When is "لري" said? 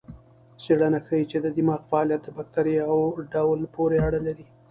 4.27-4.45